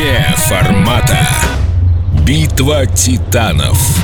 Вне 0.00 0.34
формата. 0.36 1.28
Битва 2.12 2.86
титанов. 2.86 4.02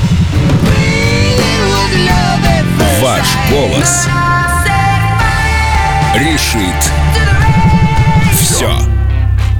Ваш 3.01 3.27
голос 3.49 4.07
решит 6.15 6.91
все. 8.31 8.96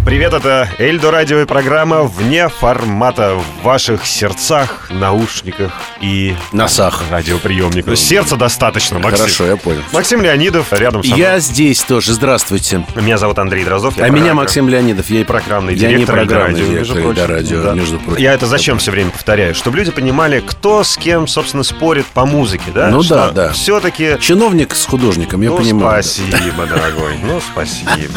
Привет, 0.07 0.31
это 0.31 0.69
Эльдо 0.77 1.11
радио 1.11 1.41
и 1.41 1.45
программа 1.45 2.03
«Вне 2.03 2.47
формата» 2.47 3.35
в 3.35 3.61
ваших 3.61 4.05
сердцах, 4.05 4.89
наушниках 4.89 5.73
и 5.99 6.33
Носах. 6.53 7.03
радиоприемниках. 7.11 7.97
Сердца 7.97 8.37
достаточно, 8.37 8.99
Максим. 8.99 9.17
Хорошо, 9.17 9.45
я 9.45 9.57
понял. 9.57 9.81
Максим 9.91 10.21
Леонидов 10.21 10.71
рядом 10.71 11.03
со 11.03 11.09
мной. 11.09 11.19
Я 11.19 11.39
здесь 11.39 11.81
тоже. 11.81 12.13
Здравствуйте. 12.13 12.85
Меня 12.95 13.17
зовут 13.17 13.37
Андрей 13.37 13.65
Дрозов. 13.65 13.97
я 13.97 14.05
а 14.05 14.09
меня 14.09 14.33
Максим 14.33 14.69
Леонидов. 14.69 15.09
Я 15.09 15.19
и 15.19 15.23
программный 15.25 15.73
я 15.73 15.89
директор 15.89 16.15
не 16.15 16.25
программный 16.25 16.61
радио, 16.61 16.65
директор 16.67 16.95
между 16.95 17.13
прочим. 17.13 17.29
радио, 17.29 17.63
Да. 17.63 17.73
между 17.73 17.99
прочим. 17.99 18.21
Я 18.21 18.31
это 18.31 18.45
зачем 18.45 18.77
все 18.77 18.91
время 18.91 19.11
повторяю? 19.11 19.53
Чтобы 19.55 19.75
люди 19.75 19.91
понимали, 19.91 20.39
кто 20.39 20.85
с 20.85 20.95
кем, 20.95 21.27
собственно, 21.27 21.63
спорит 21.63 22.05
по 22.05 22.25
музыке, 22.25 22.71
да? 22.73 22.87
Ну 22.87 23.03
да, 23.03 23.31
да. 23.31 23.51
Все-таки... 23.51 24.17
Чиновник 24.21 24.73
с 24.73 24.85
художником, 24.85 25.41
я 25.41 25.49
ну, 25.49 25.57
понимаю. 25.57 26.01
спасибо, 26.01 26.65
дорогой. 26.65 27.17
Ну, 27.21 27.41
спасибо. 27.41 28.13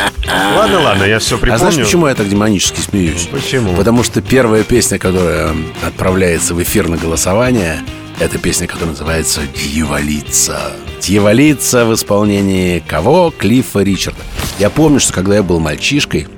Ладно, 0.26 0.80
ладно, 0.80 1.04
я 1.04 1.18
все 1.18 1.36
припомню. 1.38 1.54
А 1.54 1.58
знаешь, 1.58 1.86
почему 1.86 2.06
я 2.06 2.14
так 2.14 2.28
демонически 2.28 2.80
смеюсь? 2.80 3.28
Почему? 3.30 3.74
Потому 3.74 4.02
что 4.02 4.22
первая 4.22 4.62
песня, 4.64 4.98
которая 4.98 5.54
отправляется 5.86 6.54
в 6.54 6.62
эфир 6.62 6.88
на 6.88 6.96
голосование, 6.96 7.80
это 8.20 8.38
песня, 8.38 8.66
которая 8.66 8.90
называется 8.90 9.40
«Дьяволица». 9.54 10.72
«Дьяволица» 11.00 11.84
в 11.84 11.94
исполнении 11.94 12.78
кого? 12.86 13.32
Клиффа 13.36 13.80
Ричарда. 13.80 14.20
Я 14.58 14.70
помню, 14.70 15.00
что 15.00 15.12
когда 15.12 15.34
я 15.34 15.42
был 15.42 15.58
мальчишкой, 15.60 16.28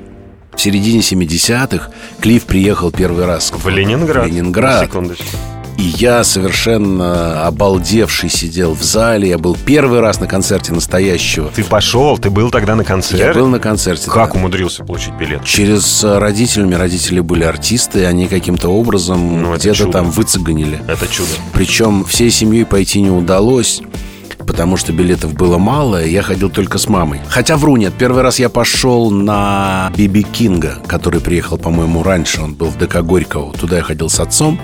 в 0.57 0.61
середине 0.61 1.01
70-х 1.01 1.91
Клифф 2.21 2.45
приехал 2.45 2.91
первый 2.91 3.27
раз 3.27 3.53
В 3.53 3.69
Ленинград. 3.69 4.25
В 4.25 4.29
Ленинград. 4.29 4.87
Секундочку. 4.87 5.25
И 5.79 5.83
я 5.83 6.25
совершенно 6.25 7.47
обалдевший 7.47 8.31
сидел 8.31 8.75
в 8.75 8.83
зале. 8.83 9.29
Я 9.29 9.39
был 9.39 9.57
первый 9.67 10.01
раз 10.01 10.21
на 10.21 10.27
концерте 10.27 10.73
настоящего. 10.73 11.51
Ты 11.55 11.65
пошел, 11.65 12.17
ты 12.17 12.31
был 12.31 12.51
тогда 12.51 12.75
на 12.75 12.85
концерте. 12.85 13.25
Я 13.25 13.35
был 13.35 13.49
на 13.49 13.59
концерте. 13.59 14.11
Как 14.11 14.33
да. 14.33 14.39
умудрился 14.39 14.85
получить 14.85 15.15
билет? 15.15 15.45
Через 15.45 16.03
э, 16.03 16.19
родителями. 16.19 16.75
Родители 16.75 17.21
были 17.21 17.45
артисты, 17.45 18.07
они 18.07 18.27
каким-то 18.27 18.69
образом 18.69 19.43
Ну, 19.43 19.55
где-то 19.55 19.91
там 19.91 20.11
выцеганили. 20.11 20.81
Это 20.89 21.07
чудо. 21.09 21.29
Причем 21.53 22.05
всей 22.05 22.31
семьей 22.31 22.65
пойти 22.65 23.01
не 23.01 23.11
удалось 23.11 23.83
потому 24.47 24.77
что 24.77 24.93
билетов 24.93 25.35
было 25.35 25.59
мало, 25.59 26.03
и 26.03 26.11
я 26.11 26.23
ходил 26.23 26.49
только 26.49 26.79
с 26.79 26.89
мамой. 26.89 27.21
Хотя 27.29 27.57
вру, 27.57 27.77
нет, 27.77 27.93
первый 27.99 28.23
раз 28.23 28.39
я 28.39 28.49
пошел 28.49 29.11
на 29.11 29.93
Биби 29.97 30.23
Кинга, 30.23 30.79
который 30.87 31.21
приехал, 31.21 31.59
по-моему, 31.59 32.03
раньше, 32.03 32.41
он 32.41 32.55
был 32.55 32.69
в 32.69 32.79
ДК 32.79 33.01
Горького. 33.03 33.53
Туда 33.53 33.79
я 33.79 33.83
ходил 33.83 34.09
с 34.09 34.21
отцом, 34.21 34.61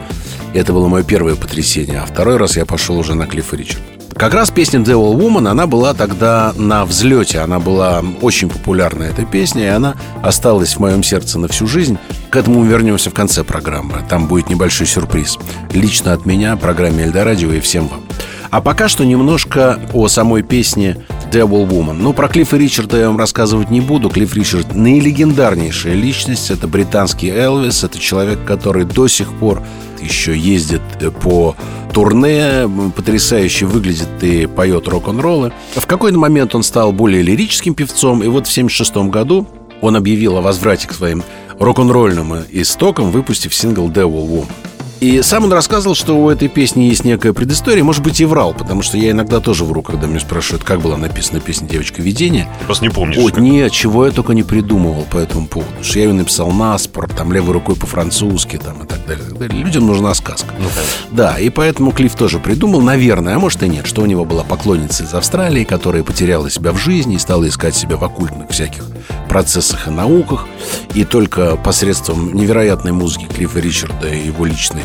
это 0.58 0.72
было 0.72 0.89
мое 0.89 1.03
первое 1.03 1.34
потрясение. 1.34 2.00
А 2.00 2.06
второй 2.06 2.36
раз 2.36 2.56
я 2.56 2.67
пошел 2.67 2.98
уже 2.98 3.14
на 3.14 3.27
Клиффа 3.27 3.56
Ричарда. 3.56 3.83
Как 4.14 4.34
раз 4.34 4.50
песня 4.50 4.81
Devil 4.81 5.17
Woman, 5.17 5.48
она 5.48 5.67
была 5.67 5.94
тогда 5.94 6.53
на 6.56 6.84
взлете. 6.84 7.39
Она 7.39 7.59
была 7.59 8.05
очень 8.20 8.50
популярна, 8.50 9.05
эта 9.05 9.25
песня, 9.25 9.64
и 9.64 9.69
она 9.69 9.97
осталась 10.22 10.75
в 10.75 10.81
моем 10.81 11.03
сердце 11.03 11.39
на 11.39 11.48
всю 11.48 11.67
жизнь. 11.67 11.98
К 12.31 12.36
этому 12.36 12.61
мы 12.61 12.67
вернемся 12.67 13.11
в 13.11 13.14
конце 13.14 13.42
программы. 13.42 14.05
Там 14.09 14.28
будет 14.28 14.50
небольшой 14.50 14.86
сюрприз. 14.86 15.39
Лично 15.72 16.12
от 16.12 16.27
меня, 16.27 16.56
программе 16.56 17.05
Эльдорадио 17.05 17.53
и 17.53 17.61
всем 17.61 17.89
вам. 17.89 18.03
А 18.50 18.61
пока 18.61 18.87
что 18.89 19.05
немножко 19.05 19.81
о 19.94 20.09
самой 20.09 20.42
песне 20.42 20.98
Devil 21.33 21.66
Woman. 21.66 21.94
Ну, 21.94 22.12
про 22.12 22.28
Клиффа 22.28 22.59
Ричарда 22.59 22.98
я 22.98 23.06
вам 23.06 23.16
рассказывать 23.16 23.70
не 23.70 23.81
буду. 23.81 24.11
Клифф 24.11 24.34
Ричард 24.34 24.75
наилегендарнейшая 24.75 25.94
личность. 25.94 26.50
Это 26.50 26.69
британский 26.69 27.31
Элвис. 27.31 27.83
Это 27.83 27.98
человек, 27.98 28.44
который 28.44 28.84
до 28.84 29.09
сих 29.09 29.33
пор 29.33 29.62
еще 30.03 30.37
ездит 30.37 30.82
по 31.21 31.56
турне, 31.93 32.69
потрясающе 32.97 33.66
выглядит 33.66 34.09
и 34.22 34.47
поет 34.47 34.88
рок-н-роллы. 34.88 35.53
В 35.75 35.87
какой-то 35.87 36.19
момент 36.19 36.54
он 36.54 36.62
стал 36.62 36.93
более 36.93 37.22
лирическим 37.22 37.75
певцом, 37.75 38.22
и 38.22 38.28
вот 38.28 38.47
в 38.47 38.50
1976 38.50 39.10
году 39.10 39.47
он 39.81 39.97
объявил 39.97 40.37
о 40.37 40.41
возврате 40.41 40.88
к 40.88 40.94
своим 40.94 41.22
рок-н-ролльным 41.59 42.44
истокам, 42.50 43.10
выпустив 43.10 43.54
сингл 43.54 43.88
«Devil 43.91 44.28
Woman». 44.28 44.72
И 45.02 45.20
сам 45.20 45.42
он 45.42 45.52
рассказывал, 45.52 45.96
что 45.96 46.16
у 46.16 46.30
этой 46.30 46.46
песни 46.46 46.84
есть 46.84 47.04
некая 47.04 47.32
предыстория. 47.32 47.82
Может 47.82 48.04
быть, 48.04 48.20
и 48.20 48.24
врал, 48.24 48.54
потому 48.54 48.82
что 48.82 48.96
я 48.96 49.10
иногда 49.10 49.40
тоже 49.40 49.64
вру, 49.64 49.82
когда 49.82 50.06
меня 50.06 50.20
спрашивают, 50.20 50.62
как 50.62 50.80
была 50.80 50.96
написана 50.96 51.40
песня 51.40 51.66
«Девочка 51.66 52.00
видения». 52.00 52.48
Ты 52.60 52.66
просто 52.66 52.84
не 52.84 52.90
помнишь. 52.90 53.18
Ой, 53.18 53.32
нет, 53.38 53.72
чего 53.72 54.06
я 54.06 54.12
только 54.12 54.32
не 54.32 54.44
придумывал 54.44 55.04
по 55.10 55.18
этому 55.18 55.48
поводу. 55.48 55.68
Потому 55.70 55.84
что 55.84 55.98
я 55.98 56.04
ее 56.04 56.12
написал 56.12 56.52
наспор, 56.52 57.12
там 57.12 57.32
левой 57.32 57.54
рукой 57.54 57.74
по-французски, 57.74 58.58
там 58.58 58.84
и 58.84 58.86
так 58.86 59.04
далее, 59.04 59.26
и 59.26 59.28
так 59.30 59.38
далее. 59.38 59.64
Людям 59.64 59.88
нужна 59.88 60.14
сказка. 60.14 60.54
Ну, 60.56 60.68
конечно. 60.68 61.08
Да, 61.10 61.36
и 61.36 61.50
поэтому 61.50 61.90
Клифф 61.90 62.14
тоже 62.14 62.38
придумал, 62.38 62.80
наверное, 62.80 63.34
а 63.34 63.40
может 63.40 63.60
и 63.64 63.69
нет, 63.69 63.88
что 63.88 64.02
у 64.02 64.06
него 64.06 64.24
была 64.24 64.44
поклонница 64.44 65.02
из 65.02 65.12
Австралии, 65.14 65.64
которая 65.64 66.04
потеряла 66.04 66.48
себя 66.48 66.70
в 66.70 66.76
жизни 66.76 67.16
и 67.16 67.19
стала 67.19 67.48
искать 67.48 67.74
себя 67.74 67.96
в 67.96 68.04
оккультных 68.04 68.50
всяких 68.50 68.84
процессах 69.28 69.88
и 69.88 69.90
науках. 69.90 70.46
И 70.94 71.04
только 71.04 71.56
посредством 71.56 72.36
невероятной 72.36 72.92
музыки 72.92 73.24
Клиффа 73.24 73.58
Ричарда 73.58 74.08
и 74.08 74.26
его 74.26 74.44
личной 74.44 74.82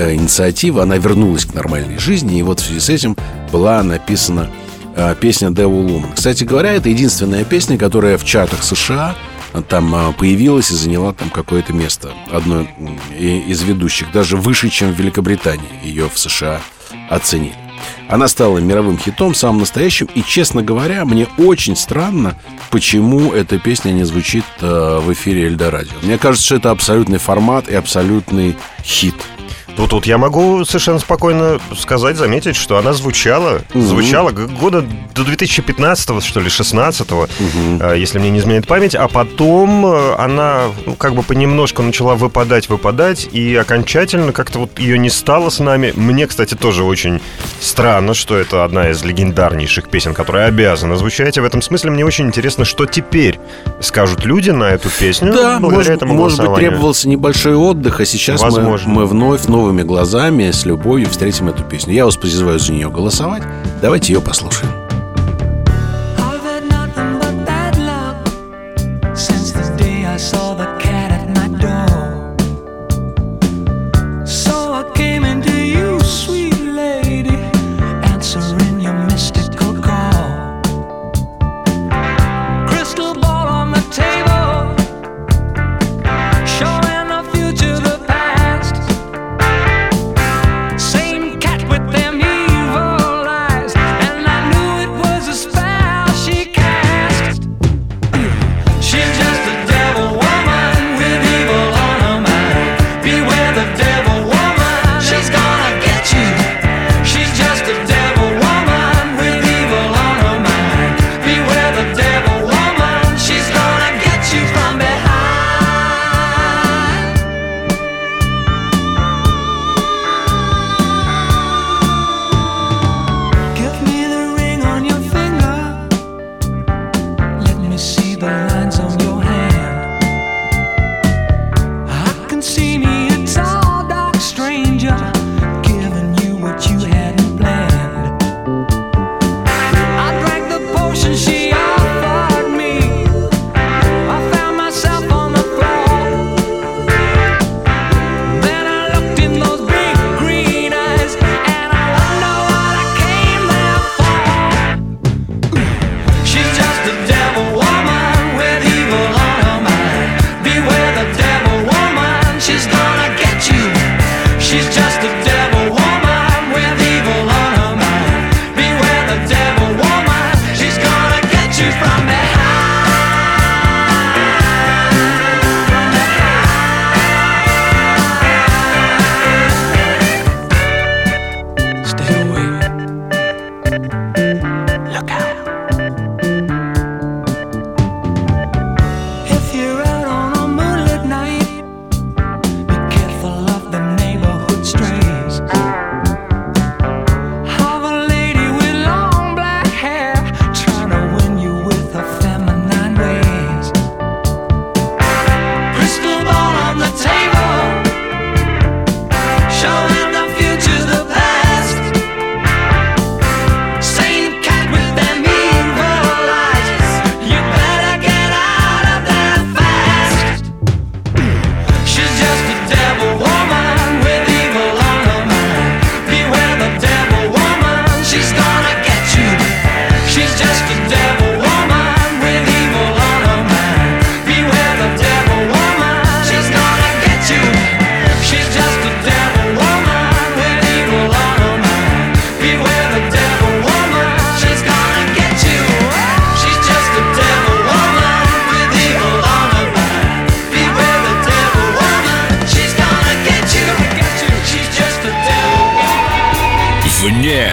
э, 0.00 0.14
инициативы 0.14 0.82
она 0.82 0.96
вернулась 0.96 1.44
к 1.44 1.54
нормальной 1.54 1.98
жизни. 1.98 2.38
И 2.38 2.42
вот 2.42 2.60
в 2.60 2.64
связи 2.64 2.80
с 2.80 2.88
этим 2.88 3.16
была 3.52 3.82
написана 3.82 4.50
э, 4.96 5.14
песня 5.20 5.48
Devil 5.48 5.86
Woman. 5.86 6.14
Кстати 6.14 6.44
говоря, 6.44 6.72
это 6.72 6.88
единственная 6.88 7.44
песня, 7.44 7.78
которая 7.78 8.18
в 8.18 8.24
чартах 8.24 8.62
США 8.62 9.16
там 9.68 9.94
э, 9.94 10.12
появилась 10.12 10.70
и 10.70 10.74
заняла 10.74 11.12
там 11.12 11.28
какое-то 11.30 11.72
место. 11.72 12.12
Одно 12.32 12.66
из 13.18 13.62
ведущих, 13.62 14.12
даже 14.12 14.36
выше, 14.36 14.70
чем 14.70 14.92
в 14.92 14.98
Великобритании. 14.98 15.68
Ее 15.82 16.08
в 16.08 16.18
США 16.18 16.60
оценили. 17.08 17.54
Она 18.08 18.28
стала 18.28 18.58
мировым 18.58 18.98
хитом, 18.98 19.34
самым 19.34 19.60
настоящим. 19.60 20.08
И, 20.14 20.22
честно 20.22 20.62
говоря, 20.62 21.04
мне 21.04 21.26
очень 21.38 21.76
странно, 21.76 22.36
почему 22.70 23.32
эта 23.32 23.58
песня 23.58 23.92
не 23.92 24.04
звучит 24.04 24.44
э, 24.60 25.00
в 25.00 25.12
эфире 25.12 25.46
Эльдорадио. 25.46 25.94
Мне 26.02 26.18
кажется, 26.18 26.44
что 26.44 26.56
это 26.56 26.70
абсолютный 26.70 27.18
формат 27.18 27.68
и 27.68 27.74
абсолютный 27.74 28.56
хит. 28.82 29.14
Ну, 29.76 29.86
тут 29.86 30.06
я 30.06 30.18
могу 30.18 30.64
совершенно 30.64 30.98
спокойно 30.98 31.58
сказать, 31.76 32.16
заметить, 32.16 32.56
что 32.56 32.76
она 32.76 32.92
звучала, 32.92 33.60
звучала 33.74 34.30
г- 34.30 34.46
года 34.46 34.84
до 35.14 35.24
2015 35.24 36.22
что 36.24 36.40
ли, 36.40 36.48
16 36.48 37.08
если 37.96 38.18
мне 38.18 38.30
не 38.30 38.38
изменяет 38.40 38.66
память, 38.66 38.94
а 38.94 39.08
потом 39.08 39.86
э, 39.86 40.14
она 40.18 40.64
ну, 40.86 40.94
как 40.94 41.14
бы 41.14 41.22
понемножку 41.22 41.82
начала 41.82 42.14
выпадать, 42.14 42.68
выпадать, 42.68 43.28
и 43.32 43.54
окончательно 43.56 44.32
как-то 44.32 44.60
вот 44.60 44.78
ее 44.78 44.98
не 44.98 45.10
стало 45.10 45.50
с 45.50 45.58
нами. 45.60 45.92
Мне, 45.96 46.26
кстати, 46.26 46.54
тоже 46.54 46.84
очень 46.84 47.20
странно, 47.60 48.14
что 48.14 48.36
это 48.36 48.64
одна 48.64 48.90
из 48.90 49.02
легендарнейших 49.02 49.88
песен, 49.88 50.14
которая 50.14 50.48
обязана 50.48 50.96
звучать, 50.96 51.36
и 51.36 51.40
в 51.40 51.44
этом 51.44 51.62
смысле 51.62 51.90
мне 51.90 52.04
очень 52.04 52.26
интересно, 52.26 52.64
что 52.64 52.86
теперь 52.86 53.38
скажут 53.80 54.24
люди 54.24 54.50
на 54.50 54.64
эту 54.64 54.88
песню 54.90 55.32
Да, 55.32 55.58
благодаря 55.58 55.76
может, 55.76 55.90
этому 55.90 56.14
может 56.14 56.38
быть, 56.40 56.54
требовался 56.54 57.08
небольшой 57.08 57.54
отдых, 57.54 58.00
а 58.00 58.04
сейчас 58.04 58.42
мы, 58.42 58.78
мы 58.86 59.06
вновь 59.06 59.42
новыми 59.60 59.82
глазами, 59.82 60.50
с 60.50 60.64
любовью 60.64 61.10
встретим 61.10 61.50
эту 61.50 61.64
песню. 61.64 61.92
Я 61.92 62.06
вас 62.06 62.16
призываю 62.16 62.58
за 62.58 62.72
нее 62.72 62.88
голосовать. 62.88 63.42
Давайте 63.82 64.14
ее 64.14 64.22
послушаем. 64.22 64.79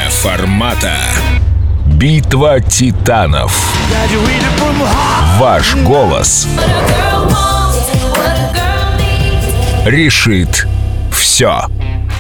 Формата. 0.10 0.94
Битва 1.86 2.60
титанов. 2.60 3.58
Ваш 5.40 5.74
голос 5.76 6.46
решит 9.86 10.68
все. 11.14 11.62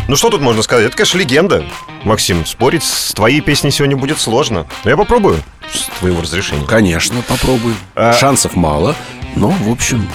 Ну 0.07 0.15
что 0.15 0.29
тут 0.29 0.39
можно 0.41 0.62
сказать? 0.62 0.85
Это, 0.85 0.95
конечно, 0.95 1.18
легенда. 1.18 1.65
Максим, 2.06 2.45
спорить 2.45 2.83
с 2.83 3.12
твоей 3.12 3.41
песней 3.41 3.71
сегодня 3.71 3.97
будет 3.97 4.19
сложно. 4.21 4.65
Но 4.85 4.89
я 4.89 4.95
попробую 4.95 5.44
с 5.73 6.00
твоего 6.00 6.21
разрешения. 6.21 6.65
Конечно, 6.65 7.21
попробуй. 7.27 7.73
А- 7.95 8.13
Шансов 8.13 8.56
мало, 8.56 8.95
но, 9.35 9.50
в 9.50 9.69
общем, 9.69 10.07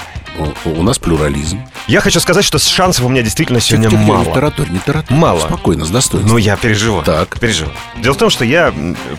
у, 0.65 0.83
нас 0.83 0.99
плюрализм. 0.99 1.61
Я 1.87 2.01
хочу 2.01 2.21
сказать, 2.21 2.45
что 2.45 2.59
шансов 2.59 3.05
у 3.05 3.09
меня 3.09 3.23
действительно 3.23 3.61
сегодня 3.61 3.91
Тихо, 3.91 4.03
мало. 4.03 4.25
Не 4.25 4.33
тараторь, 4.33 4.71
не 4.71 4.79
тараторь. 4.79 5.17
Мало. 5.17 5.41
Спокойно, 5.41 5.85
с 5.85 5.91
достоинством. 5.91 6.33
Ну, 6.33 6.39
я 6.39 6.57
переживаю. 6.57 7.05
Так. 7.05 7.39
Переживаю. 7.39 7.75
Дело 7.99 8.15
в 8.15 8.19
том, 8.19 8.31
что 8.31 8.45
я 8.45 8.73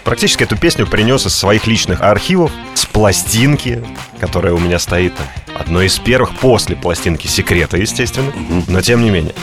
практически 0.03 0.43
эту 0.43 0.57
песню 0.57 0.87
принес 0.87 1.25
из 1.25 1.35
своих 1.35 1.67
личных 1.67 2.01
архивов 2.01 2.51
с 2.73 2.85
пластинки, 2.85 3.83
которая 4.19 4.53
у 4.53 4.59
меня 4.59 4.79
стоит 4.79 5.13
одной 5.57 5.87
из 5.87 5.97
первых 5.99 6.31
после 6.37 6.75
пластинки 6.75 7.27
секрета, 7.27 7.77
естественно. 7.77 8.31
Но 8.67 8.81
тем 8.81 9.03
не 9.03 9.09
менее. 9.09 9.33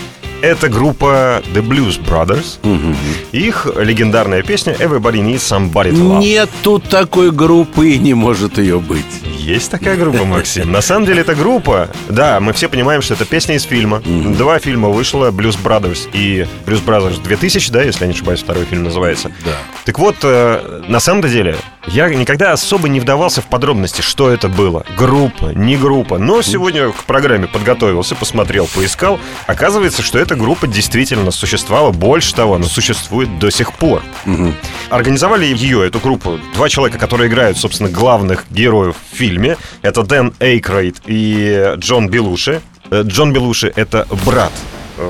Это 0.43 0.71
группа 0.71 1.43
The 1.53 1.63
Blues 1.63 2.03
Brothers. 2.03 2.59
Мгм. 2.63 2.97
Их 3.33 3.67
легендарная 3.79 4.43
песня 4.43 4.73
Everybody 4.73 5.21
Needs 5.21 5.41
Somebody 5.41 5.93
to 5.93 6.01
Love. 6.01 6.21
Нет 6.21 6.49
тут 6.63 6.89
такой 6.89 7.31
группы 7.31 7.91
и 7.91 7.99
не 7.99 8.15
может 8.15 8.57
ее 8.57 8.81
быть. 8.81 9.05
Есть 9.51 9.71
такая 9.71 9.97
группа, 9.97 10.25
Максим. 10.25 10.71
На 10.71 10.81
самом 10.81 11.07
деле, 11.07 11.23
это 11.23 11.35
группа. 11.35 11.89
Да, 12.09 12.39
мы 12.39 12.53
все 12.53 12.69
понимаем, 12.69 13.03
что 13.03 13.15
это 13.15 13.25
песня 13.25 13.57
из 13.57 13.65
фильма. 13.65 14.01
Два 14.01 14.61
фильма 14.61 14.91
вышло: 14.91 15.33
Blues 15.33 15.59
Brothers 15.61 16.09
и 16.13 16.47
Blues 16.67 16.85
Brothers 16.85 17.21
2000, 17.21 17.73
да, 17.73 17.83
если 17.83 18.03
я 18.03 18.07
не 18.07 18.15
ошибаюсь, 18.15 18.41
второй 18.41 18.65
фильм 18.65 18.85
называется. 18.85 19.33
Да. 19.45 19.57
Так 19.85 19.99
вот, 19.99 20.17
э, 20.23 20.83
на 20.87 21.01
самом 21.01 21.23
деле, 21.23 21.57
я 21.87 22.09
никогда 22.09 22.53
особо 22.53 22.89
не 22.89 23.01
вдавался 23.01 23.41
в 23.41 23.47
подробности, 23.47 24.03
что 24.03 24.31
это 24.31 24.49
было. 24.49 24.85
Группа, 24.97 25.47
не 25.55 25.77
группа. 25.77 26.19
Но 26.19 26.43
сегодня 26.43 26.91
к 26.91 27.05
программе 27.05 27.47
подготовился, 27.47 28.15
посмотрел, 28.15 28.69
поискал. 28.75 29.19
Оказывается, 29.47 30.03
что 30.03 30.19
эта 30.19 30.37
группа 30.37 30.67
действительно 30.67 31.31
существовала. 31.31 31.91
Больше 31.91 32.35
того, 32.35 32.57
она 32.57 32.65
существует 32.65 33.39
до 33.39 33.51
сих 33.51 33.73
пор. 33.73 34.03
Мгм. 34.25 34.55
Организовали 34.91 35.47
ее, 35.47 35.87
эту 35.87 36.01
группу, 36.01 36.39
два 36.55 36.69
человека, 36.69 36.99
которые 36.99 37.29
играют, 37.29 37.59
собственно, 37.59 37.89
главных 37.89 38.45
героев 38.51 38.97
в 39.11 39.17
фильме. 39.17 39.57
Это 39.83 40.03
Дэн 40.03 40.35
Эйкрейд 40.41 40.97
и 41.07 41.75
Джон 41.77 42.09
Белуши. 42.09 42.61
Э, 42.91 43.03
Джон 43.05 43.33
Белуши— 43.33 43.73
это 43.77 44.07
брат 44.25 44.53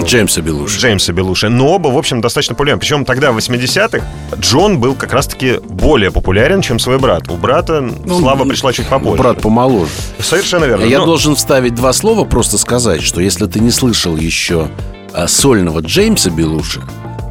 Джеймса 0.02 0.40
Белуши. 0.40 0.78
Джеймса 0.78 1.12
Белуши. 1.12 1.48
Но 1.48 1.68
оба, 1.68 1.88
в 1.88 1.96
общем, 1.98 2.20
достаточно 2.20 2.54
популярны. 2.54 2.80
Причем 2.80 3.04
тогда, 3.04 3.32
в 3.32 3.38
80-х, 3.38 4.04
Джон 4.38 4.78
был 4.78 4.94
как 4.94 5.12
раз-таки 5.12 5.58
более 5.68 6.10
популярен, 6.10 6.60
чем 6.62 6.78
свой 6.78 6.98
брат. 6.98 7.28
У 7.30 7.36
брата 7.36 7.90
слава 8.06 8.44
пришла 8.44 8.72
чуть 8.72 8.86
попозже. 8.86 9.18
Брат 9.18 9.40
помоложе. 9.42 9.90
Совершенно 10.20 10.64
верно. 10.64 10.84
Я 10.84 10.98
Но- 11.00 11.06
должен 11.06 11.34
вставить 11.34 11.74
два 11.74 11.92
слова, 11.92 12.24
просто 12.24 12.58
сказать, 12.58 13.02
что 13.02 13.20
если 13.20 13.46
ты 13.46 13.60
не 13.60 13.70
слышал 13.70 14.16
еще 14.16 14.68
а, 15.12 15.26
сольного 15.26 15.80
Джеймса 15.80 16.30
Белуши, 16.30 16.80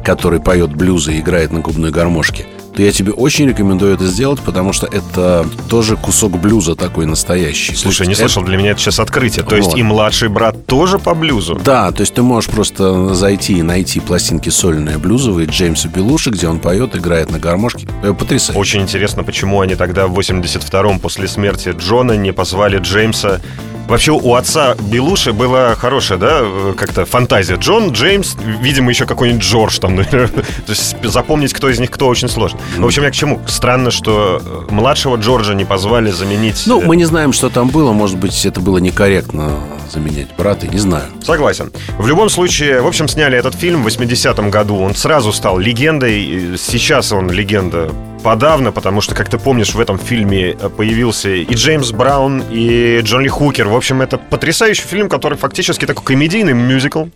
который 0.04 0.40
поет 0.40 0.74
блюзы 0.74 1.14
и 1.14 1.20
играет 1.20 1.52
на 1.52 1.60
губной 1.60 1.90
гармошке, 1.90 2.46
то 2.80 2.84
я 2.84 2.92
тебе 2.92 3.12
очень 3.12 3.46
рекомендую 3.46 3.92
это 3.92 4.06
сделать, 4.06 4.40
потому 4.40 4.72
что 4.72 4.86
это 4.86 5.46
тоже 5.68 5.98
кусок 5.98 6.38
блюза 6.40 6.74
такой 6.74 7.04
настоящий. 7.04 7.74
Слушай, 7.74 8.06
не 8.06 8.12
есть 8.12 8.20
слышал, 8.22 8.42
для 8.42 8.56
меня 8.56 8.70
это 8.70 8.80
сейчас 8.80 8.98
открытие. 9.00 9.44
То 9.44 9.54
есть 9.54 9.68
Вот. 9.68 9.76
и 9.78 9.82
младший 9.82 10.30
брат 10.30 10.64
тоже 10.64 10.98
по 10.98 11.14
блюзу? 11.14 11.56
это- 11.56 11.64
Да, 11.64 11.92
то 11.92 12.00
есть 12.00 12.14
ты 12.14 12.22
можешь 12.22 12.48
просто 12.48 13.12
зайти 13.14 13.58
и 13.58 13.62
найти 13.62 14.00
пластинки 14.00 14.48
сольные 14.48 14.96
блюзовые 14.96 15.46
Джеймса 15.46 15.88
Белуши, 15.90 16.30
где 16.30 16.48
он 16.48 16.58
поет, 16.58 16.96
играет 16.96 17.30
на 17.30 17.38
гармошке. 17.38 17.86
Э, 18.02 18.14
Потрясающе. 18.14 18.58
Очень 18.58 18.80
интересно, 18.80 19.24
почему 19.24 19.60
они 19.60 19.74
тогда 19.74 20.06
в 20.06 20.18
82-м 20.18 21.00
после 21.00 21.28
смерти 21.28 21.74
Джона 21.78 22.16
не 22.16 22.32
позвали 22.32 22.78
Джеймса. 22.78 23.42
Вообще 23.90 24.12
у 24.12 24.34
отца 24.36 24.76
Белуши 24.76 25.32
была 25.32 25.74
хорошая, 25.74 26.16
да, 26.16 26.38
э, 26.42 26.74
как-то 26.76 27.04
фантазия. 27.04 27.56
Джон, 27.56 27.90
Джеймс, 27.90 28.36
видимо, 28.60 28.90
еще 28.90 29.04
какой-нибудь 29.04 29.42
Джордж 29.42 29.80
там. 29.80 29.96
например. 29.96 30.28
То 30.28 30.44
есть 30.68 30.94
запомнить, 31.02 31.52
кто 31.52 31.68
из 31.68 31.80
них 31.80 31.90
кто, 31.90 32.06
очень 32.06 32.28
сложно. 32.28 32.60
В 32.78 32.86
общем, 32.86 33.02
я 33.02 33.10
к 33.10 33.14
чему? 33.14 33.40
Странно, 33.48 33.90
что 33.90 34.40
э, 34.44 34.72
младшего 34.72 35.16
Джорджа 35.16 35.54
не 35.54 35.64
позвали 35.64 36.12
заменить... 36.12 36.62
Ну, 36.66 36.80
э, 36.80 36.86
мы 36.86 36.94
не 36.94 37.04
знаем, 37.04 37.32
что 37.32 37.50
там 37.50 37.68
было. 37.68 37.92
Может 37.92 38.16
быть, 38.16 38.46
это 38.46 38.60
было 38.60 38.78
некорректно 38.78 39.58
заменять 39.90 40.34
брата, 40.36 40.66
не 40.66 40.78
знаю. 40.78 41.04
Согласен. 41.22 41.72
В 41.98 42.06
любом 42.06 42.30
случае, 42.30 42.80
в 42.80 42.86
общем, 42.86 43.08
сняли 43.08 43.36
этот 43.36 43.54
фильм 43.54 43.82
в 43.82 43.86
80-м 43.86 44.50
году. 44.50 44.78
Он 44.78 44.94
сразу 44.94 45.32
стал 45.32 45.58
легендой. 45.58 46.56
Сейчас 46.56 47.12
он 47.12 47.30
легенда 47.30 47.90
подавно, 48.22 48.72
потому 48.72 49.00
что, 49.00 49.14
как 49.14 49.28
ты 49.28 49.38
помнишь, 49.38 49.74
в 49.74 49.80
этом 49.80 49.98
фильме 49.98 50.50
э, 50.50 50.68
появился 50.68 51.30
и 51.30 51.54
Джеймс 51.54 51.90
Браун, 51.90 52.42
и 52.50 53.00
Джон 53.02 53.22
Ли 53.22 53.28
Хукер. 53.28 53.68
В 53.68 53.74
общем, 53.74 54.02
это 54.02 54.18
потрясающий 54.18 54.82
фильм, 54.82 55.08
который 55.08 55.38
фактически 55.38 55.86
такой 55.86 56.04
комедийный 56.04 56.52
мюзикл. 56.52 57.06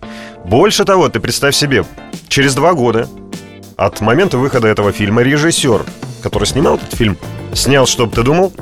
Больше 0.45 0.85
того, 0.85 1.09
ты 1.09 1.21
представь 1.21 1.55
себе, 1.55 1.85
через 2.29 2.55
два 2.55 2.73
года 2.75 3.09
от 3.77 4.01
момента 4.01 4.39
выхода 4.39 4.69
этого 4.69 4.93
фильма 4.93 5.23
режиссер, 5.23 5.85
который 6.23 6.45
снимал 6.47 6.77
этот 6.77 6.95
фильм, 6.95 7.17
снял, 7.55 7.87
чтобы 7.87 8.15
ты 8.15 8.23
думал, 8.23 8.53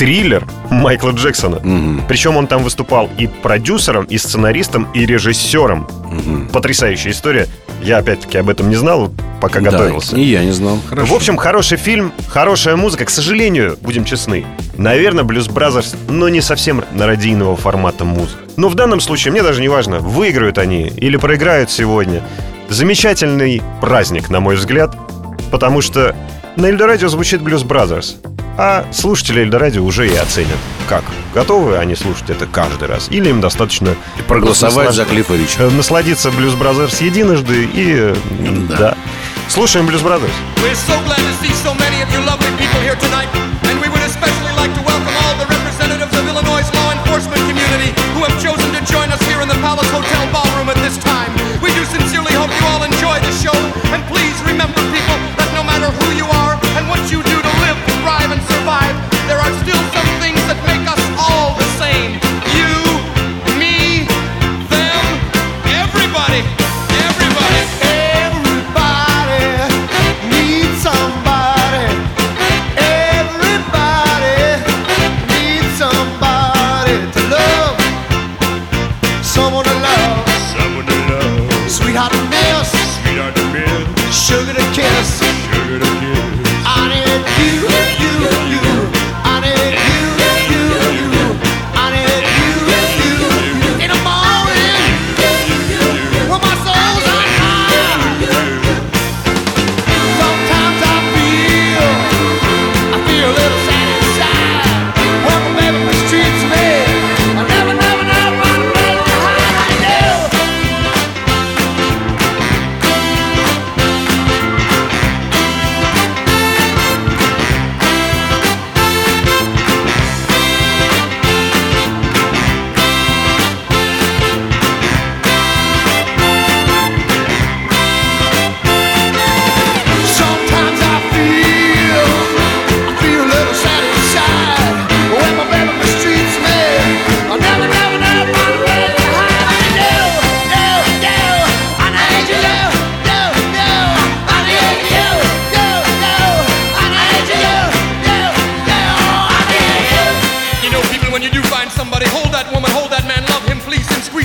триллер 0.00 0.46
Майкла 0.70 1.10
Джексона. 1.10 1.60
Мгм. 1.62 2.04
Причем 2.08 2.38
он 2.38 2.46
там 2.46 2.62
выступал 2.62 3.10
и 3.18 3.26
продюсером, 3.26 4.06
и 4.06 4.16
сценаристом, 4.16 4.88
и 4.94 5.04
режиссером. 5.04 5.86
Мгм. 6.10 6.48
Потрясающая 6.48 7.10
история. 7.10 7.48
Я 7.82 7.98
опять-таки 7.98 8.38
об 8.38 8.48
этом 8.48 8.70
не 8.70 8.76
знал, 8.76 9.12
пока 9.42 9.60
Да, 9.60 9.70
готовился. 9.70 10.16
и 10.16 10.22
я 10.22 10.42
не 10.42 10.52
знал. 10.52 10.78
Хорошо. 10.88 11.06
В 11.06 11.14
общем, 11.14 11.36
хороший 11.36 11.76
фильм, 11.76 12.14
хорошая 12.28 12.76
музыка. 12.76 13.04
К 13.04 13.10
сожалению, 13.10 13.76
будем 13.82 14.06
честны, 14.06 14.46
наверное, 14.78 15.22
Blues 15.24 15.52
Brothers, 15.52 15.94
но 16.08 16.30
не 16.30 16.40
совсем 16.40 16.82
радийного 16.98 17.54
формата 17.56 18.06
музыка. 18.06 18.40
Но 18.56 18.70
в 18.70 18.74
данном 18.76 19.00
случае 19.00 19.32
мне 19.32 19.42
даже 19.42 19.60
не 19.60 19.68
важно, 19.68 19.98
выиграют 19.98 20.56
они 20.56 20.86
или 20.96 21.18
проиграют 21.18 21.70
сегодня. 21.70 22.22
Замечательный 22.70 23.60
праздник, 23.82 24.30
на 24.30 24.40
мой 24.40 24.56
взгляд, 24.56 24.96
потому 25.50 25.82
что 25.82 26.16
на 26.56 26.70
Эльдорадио 26.70 27.08
звучит 27.08 27.42
Blues 27.42 27.66
Brothers, 27.66 28.16
а 28.62 28.84
слушатели 28.92 29.40
Эльдорадио 29.40 29.82
уже 29.82 30.06
и 30.06 30.14
оценят. 30.14 30.58
Как? 30.86 31.02
Готовы 31.32 31.78
они 31.78 31.96
слушать 31.96 32.28
это 32.28 32.44
каждый 32.44 32.88
раз? 32.88 33.08
Или 33.08 33.30
им 33.30 33.40
достаточно 33.40 33.96
проголосовать 34.28 34.94
просто 34.94 35.06
за 35.06 35.64
э, 35.64 35.70
насладиться 35.70 36.28
Blues 36.28 36.58
Brothers 36.60 37.02
единожды 37.02 37.64
и... 37.64 37.96
э, 37.96 38.14
Да. 38.68 38.76
да. 38.76 38.96
Слушаем 39.48 39.88
Blues 39.88 40.04
Brothers. 40.04 40.30
We're 40.60 40.74
so 40.74 40.92
glad 41.08 41.24
to 41.24 41.32
see 41.40 41.52
so 41.64 41.72
many 41.80 42.02
of 42.02 42.12
you 42.12 42.20
lovely 42.28 42.52
people 42.60 42.80
here 42.84 42.96
tonight. 43.00 43.32
And 43.64 43.80
we 43.80 43.88
would 43.88 44.04
especially 44.04 44.52
like 44.60 44.74
to 44.76 44.82
welcome 44.84 45.14
all 45.24 45.34
the 45.40 45.48
representatives 45.48 46.12
of 46.12 46.28
Illinois' 46.28 46.68
law 46.76 46.92
enforcement 46.92 47.40
community 47.48 47.96
who 48.12 48.28
have 48.28 48.36
chosen 48.44 48.68
to 48.76 48.80
join 48.84 49.08
us 49.08 49.22
here 49.24 49.40
in 49.40 49.48
the 49.48 49.56
Palace 49.64 49.88
Hotel 49.88 50.28
ballroom 50.36 50.68
at 50.68 50.76
this 50.84 50.98
time. 51.00 51.32
We 51.64 51.72
do 51.72 51.84
sincerely 51.88 52.36
hope 52.36 52.52
you 52.52 52.66
all 52.68 52.84
enjoy 52.84 53.24
the 53.24 53.32
show. 53.40 53.56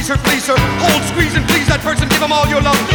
Tease 0.05 0.17
her, 0.17 0.23
please 0.23 0.47
her. 0.47 0.55
Hold, 0.57 1.03
squeeze, 1.03 1.35
and 1.35 1.47
please 1.47 1.67
that 1.67 1.81
person. 1.81 2.07
Give 2.09 2.19
them 2.19 2.31
all 2.31 2.47
your 2.47 2.61
love. 2.61 2.94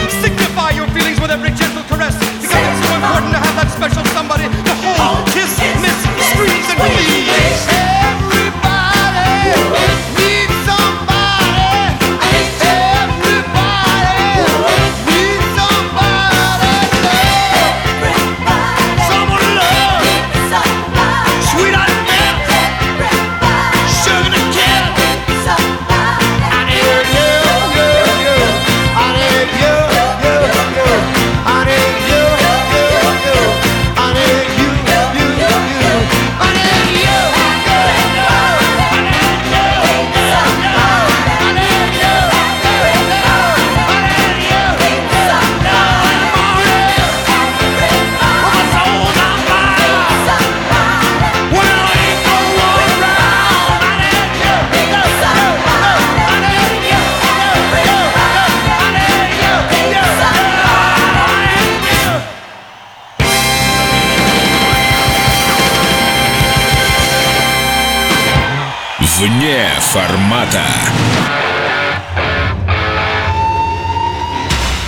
Вне 69.20 69.68
формата. 69.80 70.62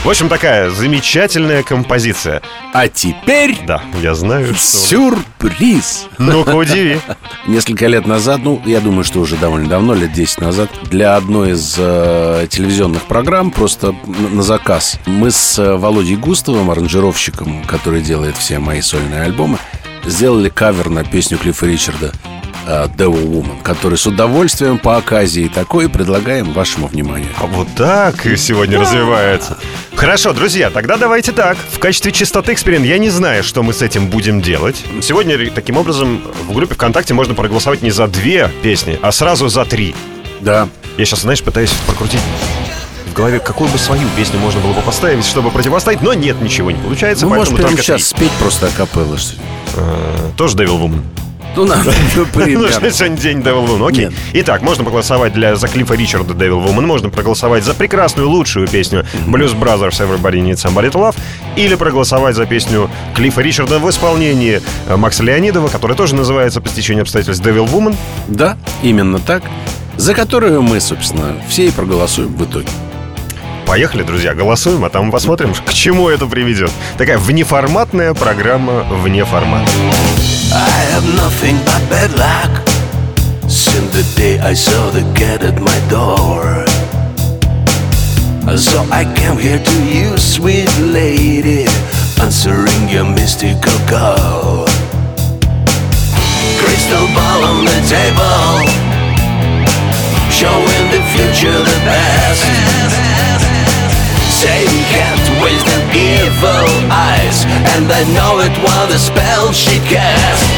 В 0.05 0.09
общем, 0.09 0.31
такая 0.31 0.71
замечательная 0.71 1.63
композиция. 1.63 2.41
А 2.73 2.89
теперь 2.89 3.59
Да, 3.67 3.83
я 4.01 4.15
знаю, 4.15 4.55
что... 4.55 4.65
сюрприз. 4.65 6.07
Ну-ка, 6.17 6.55
удиви. 6.55 6.99
Несколько 7.47 7.89
лет 7.89 8.07
назад, 8.07 8.41
ну, 8.43 8.63
я 8.65 8.81
думаю, 8.81 9.05
что 9.05 9.21
уже 9.21 9.37
довольно 9.37 9.69
давно, 9.69 9.93
лет 9.93 10.15
10 10.15 10.41
назад, 10.41 10.71
для 10.85 11.15
одной 11.15 11.51
из 11.51 11.75
э, 11.77 12.47
телевизионных 12.49 13.03
программ, 13.03 13.51
просто 13.51 13.95
на, 14.07 14.29
на 14.31 14.43
заказ, 14.43 14.99
мы 15.05 15.31
с 15.31 15.59
э, 15.59 15.77
Володей 15.77 16.17
Густовым, 16.17 16.71
аранжировщиком, 16.71 17.65
который 17.65 18.01
делает 18.01 18.39
все 18.39 18.59
мои 18.61 18.81
сольные 18.81 19.25
альбомы, 19.25 19.59
сделали 20.07 20.49
кавер 20.49 20.89
на 20.89 21.05
песню 21.05 21.37
Клиффа 21.37 21.67
Ричарда 21.67 22.13
«Devil 22.67 23.29
Woman», 23.29 23.63
который 23.63 23.99
с 23.99 24.07
удовольствием 24.07 24.79
по 24.79 24.97
оказии 24.97 25.51
такой 25.53 25.89
предлагаем 25.89 26.53
вашему 26.53 26.87
вниманию. 26.87 27.29
А 27.39 27.47
вот 27.47 27.69
так 27.77 28.25
и 28.27 28.37
сегодня 28.37 28.79
развивается. 28.81 29.59
Хорошо, 29.95 30.33
друзья, 30.33 30.71
тогда 30.71 30.97
давайте 30.97 31.33
так. 31.33 31.57
В 31.71 31.79
качестве 31.79 32.13
чистоты 32.13 32.53
эксперимент 32.53 32.87
я 32.87 32.99
не 32.99 33.11
знаю, 33.11 33.43
что 33.45 33.63
мы 33.63 33.73
с 33.73 33.83
этим 33.83 34.09
будем 34.09 34.41
делать. 34.41 34.85
Сегодня 35.03 35.39
таким 35.51 35.77
образом 35.77 36.23
в 36.49 36.53
группе 36.55 36.75
ВКонтакте 36.75 37.15
можно 37.15 37.35
проголосовать 37.35 37.83
не 37.83 37.91
за 37.91 38.07
две 38.09 38.51
песни, 38.63 38.99
а 39.03 39.13
сразу 39.13 39.49
за 39.49 39.65
три. 39.65 39.95
Да, 40.41 40.69
Я 40.99 41.05
сейчас, 41.05 41.21
знаешь, 41.23 41.43
пытаюсь 41.43 41.71
прокрутить 41.87 42.21
в 43.07 43.15
голове, 43.15 43.39
какую 43.41 43.69
бы 43.71 43.79
свою 43.79 44.09
песню 44.17 44.39
можно 44.39 44.61
было 44.61 44.73
бы 44.73 44.81
поставить, 44.83 45.25
чтобы 45.25 45.51
противостоять, 45.51 46.01
но 46.03 46.15
нет, 46.15 46.41
ничего 46.41 46.71
не 46.71 46.79
получается, 46.81 47.27
ну, 47.27 47.35
можешь 47.35 47.49
поэтому 47.53 47.57
прямо 47.59 47.71
только 47.71 47.83
сейчас 47.83 48.09
три. 48.09 48.19
спеть 48.27 48.39
просто 48.39 48.67
акапелла, 48.69 49.19
что. 49.19 49.35
Э, 49.77 50.31
Тоже 50.37 50.57
Devil 50.57 50.81
Woman. 50.81 51.03
Ну, 51.55 51.67
на, 51.67 51.77
ну, 51.77 52.27
Ну, 52.35 52.69
сегодня 52.91 53.17
день 53.17 53.39
Devil 53.41 53.67
Woman, 53.67 53.89
окей. 53.89 54.05
Нет. 54.07 54.15
Итак, 54.35 54.63
можно 54.63 54.85
проголосовать 54.85 55.35
для, 55.35 55.57
за 55.57 55.69
Клиффа 55.69 55.95
Ричарда 55.95 56.33
Devil 56.33 56.65
Woman, 56.65 56.87
можно 56.87 57.11
проголосовать 57.11 57.65
за 57.65 57.75
прекрасную, 57.75 58.29
лучшую 58.29 58.69
песню 58.69 59.05
Blues 59.27 59.59
Brothers 59.59 60.01
Everybody 60.01 60.41
Needs 60.43 60.65
Somebody 60.65 60.91
to 60.91 60.95
Love, 60.95 61.17
или 61.57 61.75
проголосовать 61.75 62.37
за 62.37 62.47
песню 62.47 62.91
Клиффа 63.15 63.43
Ричарда 63.43 63.79
в 63.79 63.89
исполнении 63.91 64.63
э, 64.89 64.97
Макса 64.97 65.23
Леонидова, 65.23 65.69
которая 65.69 65.97
тоже 65.97 66.15
называется 66.15 66.61
по 66.61 66.69
стечению 66.69 67.03
обстоятельств 67.03 67.45
Devil 67.45 67.71
Woman. 67.71 67.97
Да, 68.29 68.57
именно 68.83 69.19
так. 69.19 69.43
За 69.97 70.15
которую 70.15 70.63
мы, 70.63 70.81
собственно, 70.81 71.37
все 71.49 71.67
и 71.67 71.71
проголосуем 71.71 72.35
в 72.35 72.45
итоге. 72.45 72.69
Поехали, 73.67 74.03
друзья, 74.03 74.35
голосуем, 74.35 74.85
а 74.85 74.91
там 74.91 75.11
посмотрим, 75.11 75.55
к 75.55 75.73
чему 75.73 76.09
это 76.09 76.27
приведет. 76.27 76.71
Такая 76.99 77.19
внеформатная 77.19 78.15
программа 78.15 78.83
вне 78.83 79.25
формата. 79.25 79.71
Since 83.49 83.93
the 83.93 84.03
day 84.17 84.39
I 84.39 84.55
saw 84.55 84.91
the 84.91 85.03
cat 85.15 85.43
at 85.43 85.61
my 85.61 85.79
door. 85.91 86.65
So 88.57 88.85
I 88.91 89.05
came 89.15 89.39
here 89.39 89.59
to 89.59 89.77
you, 89.85 90.17
sweet 90.19 90.71
lady, 90.81 91.67
answering 92.21 92.89
your 92.89 93.05
mystical 93.05 93.79
call. 93.87 94.67
Crystal 96.59 97.07
ball 97.15 97.45
on 97.45 97.65
the 97.65 97.79
table, 97.89 98.67
showing 100.31 100.91
the 100.91 101.03
future 101.13 101.59
the 101.59 101.79
best. 101.85 102.82
Satan 104.43 104.83
can't 104.91 105.27
waste 105.39 105.67
them 105.71 105.87
evil 105.95 106.67
eyes 106.91 107.47
And 107.79 107.87
I 107.87 108.03
know 108.11 108.43
it 108.43 108.51
was 108.59 108.85
the 108.91 108.99
spell 108.99 109.53
she 109.55 109.79
cast 109.87 110.51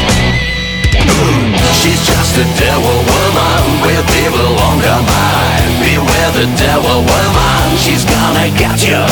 mm, 1.04 1.52
She's 1.76 2.00
just 2.00 2.32
a 2.40 2.46
devil 2.56 2.96
woman 3.04 3.62
with 3.84 4.08
evil 4.24 4.56
on 4.72 4.80
her 4.80 5.02
mind. 5.04 5.68
Beware 5.84 6.32
the 6.32 6.48
devil 6.56 7.04
woman, 7.04 7.76
she's 7.76 8.08
gonna 8.08 8.48
get 8.56 8.80
you. 8.88 9.04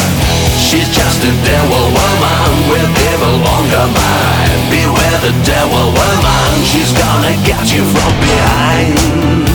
She's 0.57 0.89
just 0.89 1.21
a 1.21 1.33
devil 1.45 1.85
woman 1.93 2.49
with 2.73 2.89
evil 3.13 3.45
on 3.45 3.65
her 3.77 3.89
mind. 3.93 4.57
Beware 4.73 5.19
the 5.21 5.35
devil 5.45 5.93
woman, 5.93 6.49
she's 6.65 6.93
gonna 6.97 7.37
get 7.45 7.69
you 7.77 7.85
from 7.85 8.13
behind 8.25 9.52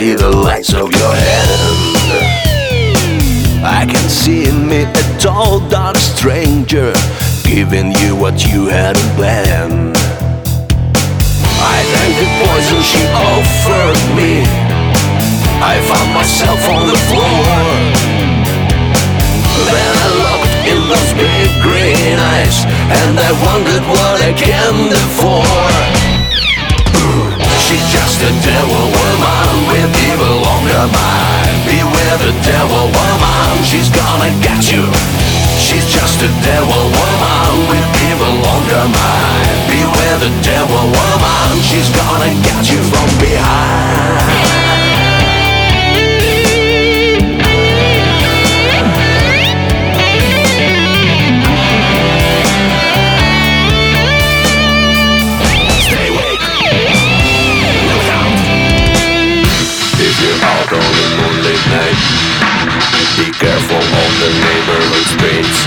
see 0.00 0.14
the 0.14 0.30
lights 0.30 0.72
of 0.72 0.90
your 0.90 1.14
hand. 1.24 1.60
I 3.62 3.84
can 3.84 4.08
see 4.08 4.48
in 4.48 4.66
me 4.66 4.84
a 4.84 5.04
tall, 5.20 5.60
dark 5.68 5.96
stranger 5.96 6.94
giving 7.44 7.92
you 8.00 8.16
what 8.16 8.36
you 8.48 8.60
had 8.68 8.96
in 8.96 9.08
plan. 9.18 9.70
I 11.74 11.76
drank 11.90 12.14
the 12.22 12.28
poison 12.40 12.80
she 12.92 13.02
offered 13.28 14.00
me. 14.16 14.32
I 15.72 15.74
found 15.90 16.10
myself 16.16 16.60
on 16.76 16.82
the 16.92 16.98
floor. 17.08 17.52
Then 19.68 19.92
I 20.06 20.08
looked 20.24 20.56
in 20.72 20.80
those 20.88 21.12
big 21.12 21.48
green 21.60 22.18
eyes 22.34 22.64
And 22.90 23.14
I 23.20 23.30
wondered 23.46 23.84
what 23.92 24.18
I 24.22 24.32
came 24.32 24.88
there 24.88 25.10
for 25.20 25.79
She's 27.70 27.86
just 27.92 28.18
a 28.18 28.32
devil 28.42 28.82
woman 28.98 29.68
with 29.70 29.94
evil 30.10 30.42
on 30.42 30.62
her 30.74 30.86
mind. 30.90 31.62
Beware 31.62 32.18
the 32.18 32.34
devil 32.42 32.90
woman, 32.90 33.62
she's 33.62 33.88
gonna 33.88 34.34
get 34.42 34.72
you. 34.72 34.82
She's 35.54 35.86
just 35.86 36.18
a 36.18 36.26
devil 36.42 36.82
woman 36.98 37.70
with 37.70 37.86
evil 38.10 38.42
on 38.50 38.62
her 38.74 38.88
mind. 38.90 39.70
Beware 39.70 40.18
the 40.18 40.34
devil 40.42 40.82
woman, 40.82 41.62
she's 41.62 41.88
gonna 41.94 42.34
get 42.42 42.66
you 42.66 42.82
from 42.90 43.06
behind 43.22 44.69
night, 61.92 63.16
be 63.18 63.30
careful 63.32 63.76
on 63.76 64.12
the 64.22 64.30
neighborhood 64.46 65.06
streets. 65.14 65.58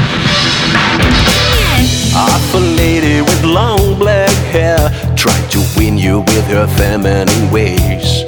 Half 2.14 2.54
lady 2.78 3.22
with 3.22 3.44
long 3.44 3.98
black 3.98 4.32
hair 4.52 4.90
tried 5.16 5.50
to 5.52 5.60
win 5.78 5.98
you 5.98 6.20
with 6.20 6.48
her 6.48 6.68
feminine 6.78 7.52
ways. 7.52 8.24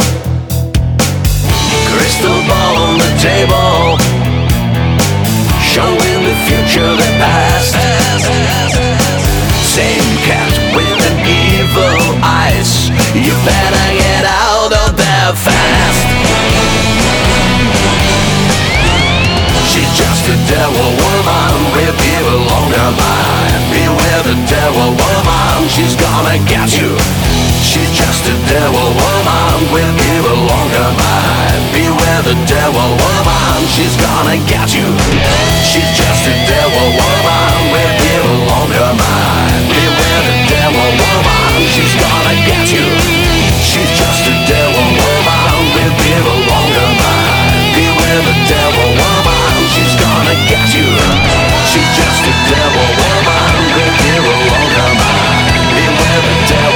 Crystal 1.94 2.40
ball 2.50 2.76
on 2.88 2.98
the 2.98 3.12
table, 3.22 3.98
showing 5.62 6.20
the 6.28 6.36
future, 6.48 6.92
the 6.96 7.10
past. 7.22 7.76
Same 9.64 10.10
cat 10.24 10.54
with 10.76 11.00
an 11.12 11.18
evil 11.28 12.00
eyes. 12.24 12.90
You 13.14 13.34
better 13.46 13.88
get 14.00 14.26
out 14.26 14.72
of 14.74 14.98
there 14.98 15.34
fast. 15.36 15.95
Just 19.96 20.28
a 20.28 20.36
devil 20.52 20.92
woman 20.92 21.56
with 21.72 21.96
evil 22.04 22.44
on 22.52 22.68
her 22.68 22.92
mind. 23.00 23.64
Beware 23.72 24.22
the 24.28 24.36
devil 24.44 24.92
woman, 24.92 25.70
she's 25.72 25.96
gonna 25.96 26.36
get 26.44 26.68
you. 26.76 26.92
She's 27.64 27.92
just 27.96 28.28
a 28.28 28.36
devil 28.52 28.92
woman 28.92 29.56
with 29.72 29.96
evil 30.12 30.52
on 30.52 30.68
her 30.76 30.92
mind. 31.00 31.60
Beware 31.72 32.22
the 32.28 32.36
devil 32.44 32.90
woman, 33.00 33.56
she's 33.72 33.96
gonna 33.96 34.36
get 34.52 34.76
you. 34.76 34.88
She's 35.64 35.92
just 35.96 36.28
a 36.28 36.36
devil 36.44 36.88
woman 37.00 37.56
with 37.72 37.96
evil 38.12 38.40
on 38.52 38.68
her 38.76 38.92
mind. 39.00 39.64
Beware 39.72 40.22
the 40.28 40.38
devil 40.52 40.90
woman, 40.92 41.56
she's 41.72 41.96
gonna 41.96 42.36
get 42.44 42.68
you. 42.68 42.84
She's 43.64 43.92
just 43.96 44.28
a 44.28 44.36
devil 44.44 44.88
woman 44.92 45.56
with 45.72 45.96
evil 46.04 46.40
on 46.52 46.68
her 46.80 46.92
mind. 47.00 47.64
Beware 47.80 48.22
the 48.28 48.36
devil 48.44 48.65
you. 50.72 50.88
She's 51.68 51.92
just 52.00 52.24
a 52.24 52.34
devil 52.48 52.88
woman 53.04 53.56
with 53.76 53.94
evil 54.08 54.42
on 54.56 54.68
her 54.78 54.94
mind. 54.96 55.52
Beware 55.76 56.22
the 56.24 56.36
devil 56.48 56.75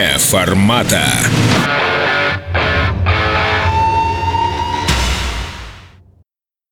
Вне 0.00 0.18
формата. 0.18 1.59